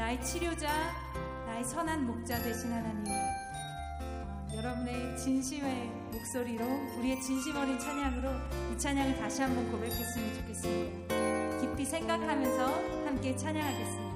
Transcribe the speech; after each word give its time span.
나의 0.00 0.18
치료자, 0.24 0.66
나의 1.44 1.62
선한 1.62 2.06
목자 2.06 2.42
되신 2.42 2.72
하나님, 2.72 3.12
어, 3.12 4.48
여러분의 4.56 5.14
진심의 5.14 5.90
목소리로 6.10 6.64
우리의 6.96 7.20
진심 7.20 7.54
어린 7.54 7.78
찬양으로 7.78 8.30
이 8.72 8.78
찬양을 8.78 9.18
다시 9.18 9.42
한번 9.42 9.70
고백했으면 9.70 10.34
좋겠습니다. 10.36 11.60
깊이 11.60 11.84
생각하면서 11.84 12.66
함께 13.04 13.36
찬양하겠습니다. 13.36 14.09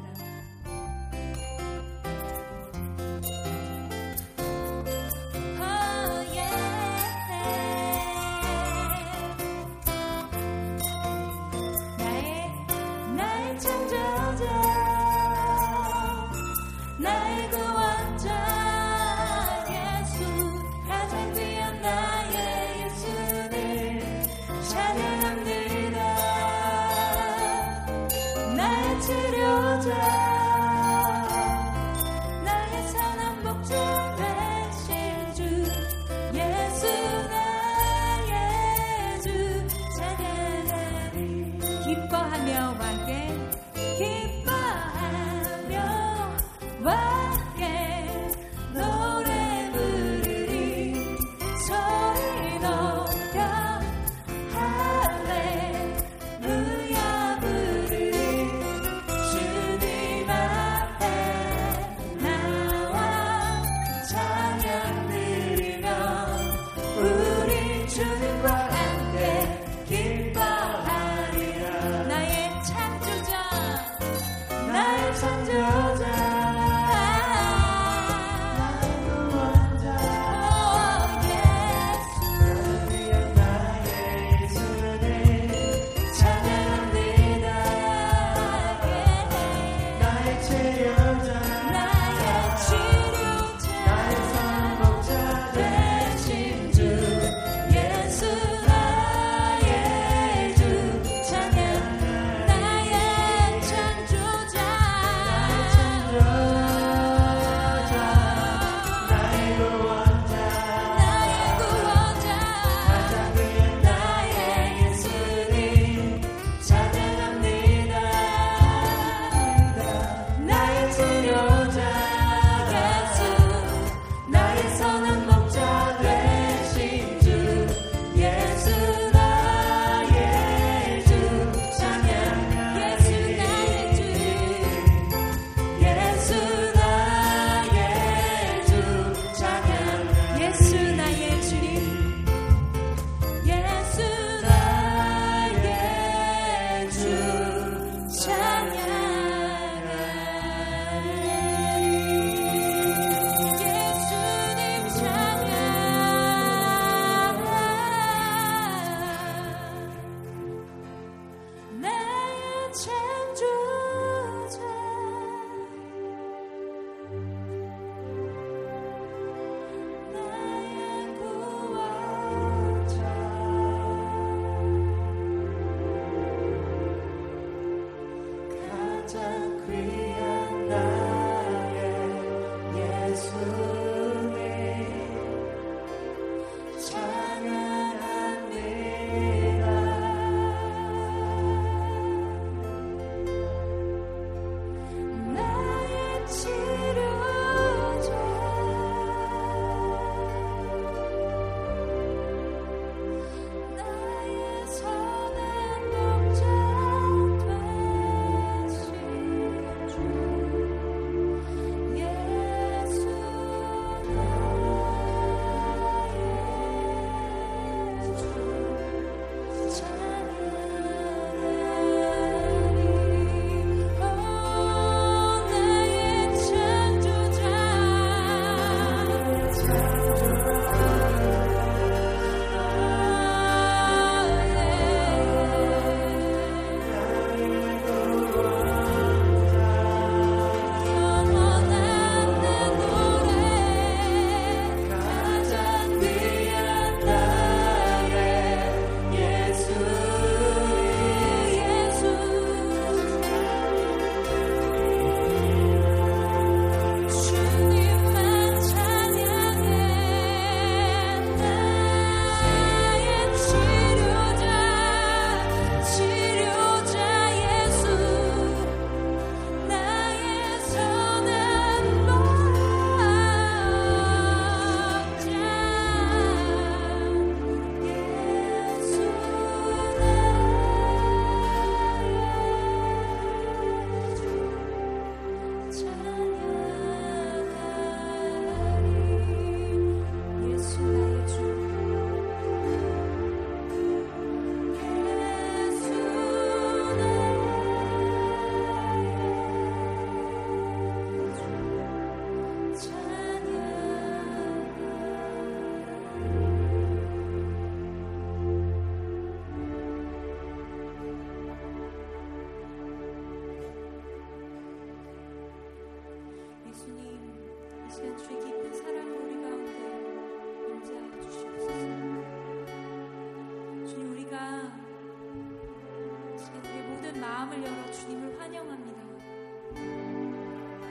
이런 327.14 327.20
마음을 327.20 327.62
열어 327.62 327.92
주님을 327.92 328.40
환영합니다. 328.40 329.02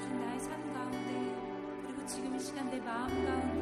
주 0.02 0.10
나의 0.10 0.40
삶 0.40 0.74
가운데 0.74 1.36
그리고 1.86 2.06
지금 2.06 2.36
이 2.36 2.40
시간 2.40 2.72
내 2.72 2.80
마음 2.80 3.10
가운데 3.26 3.53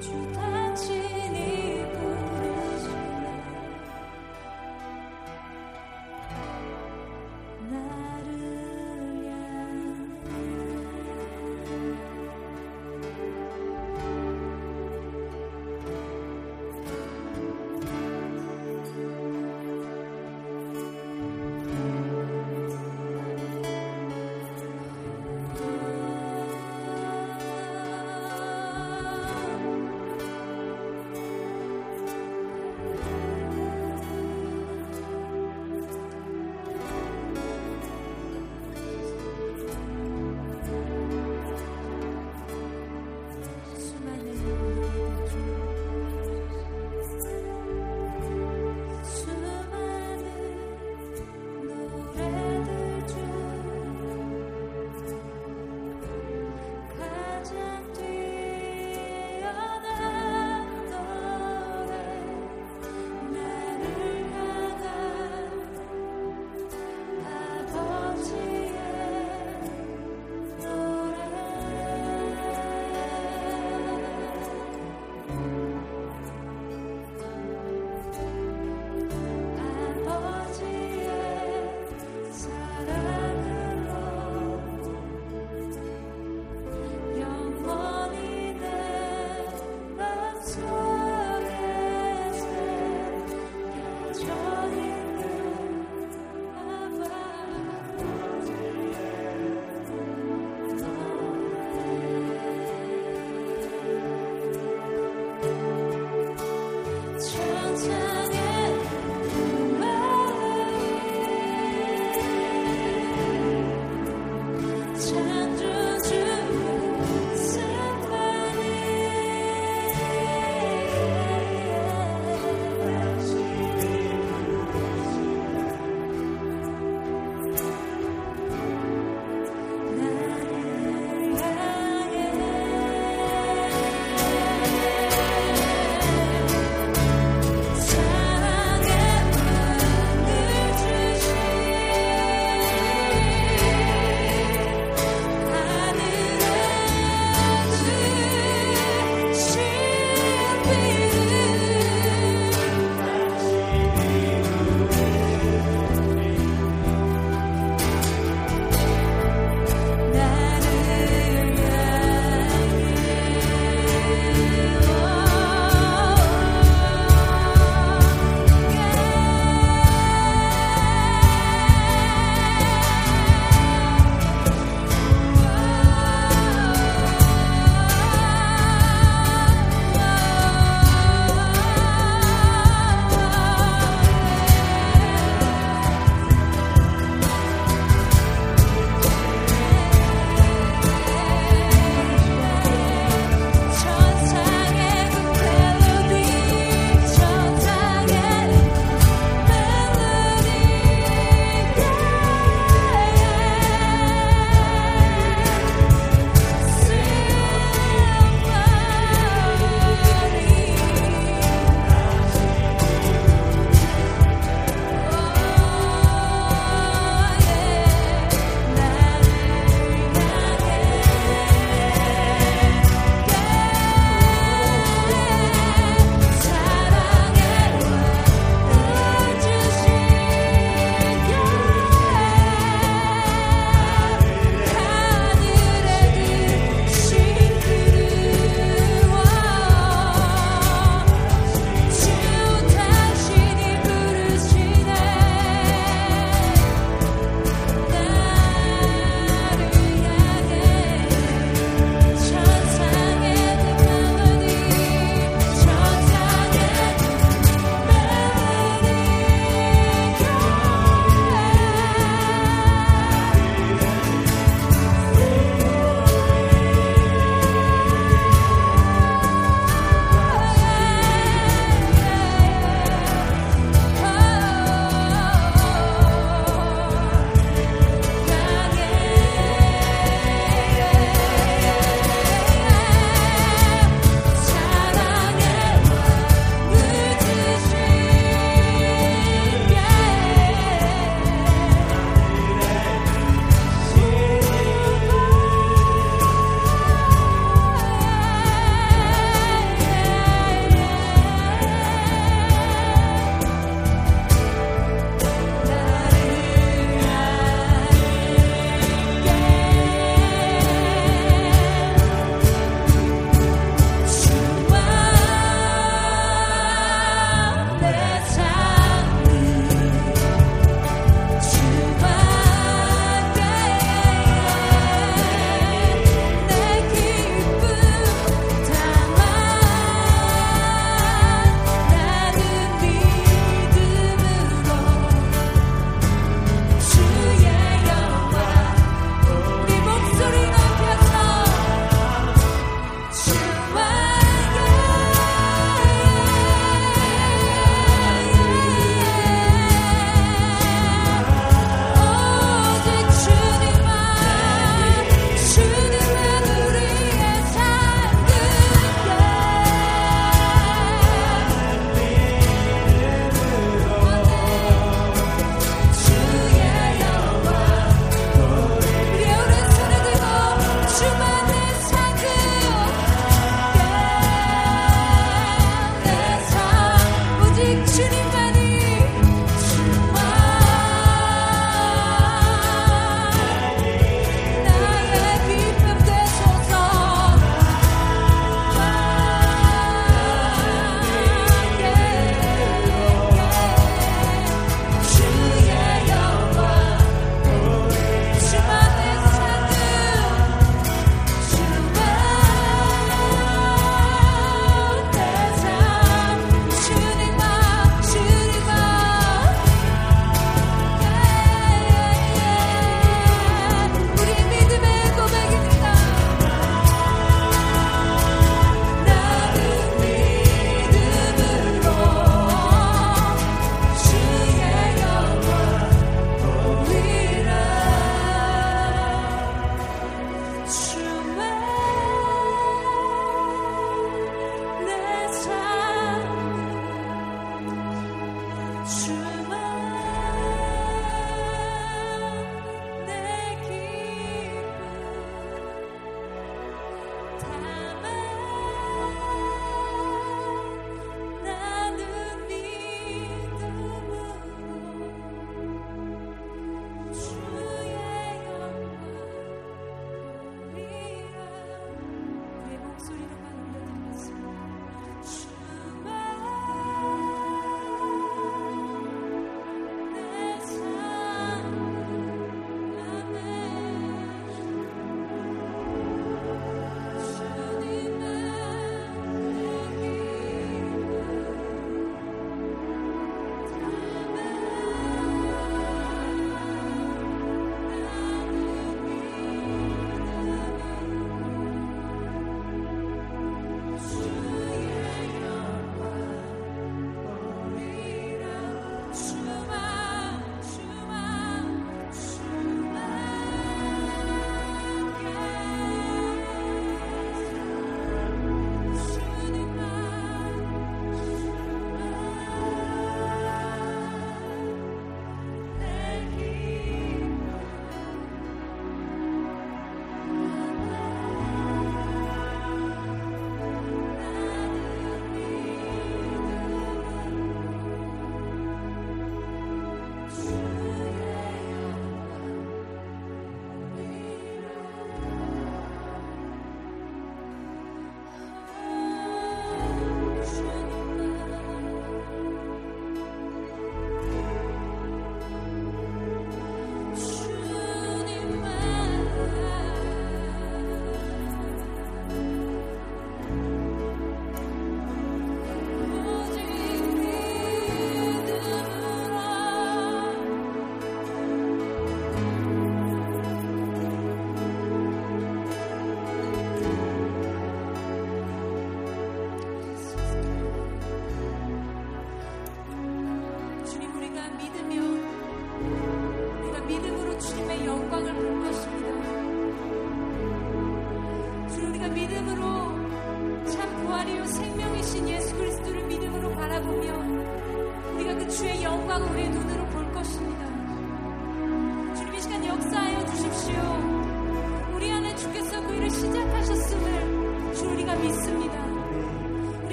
tu 0.00 0.35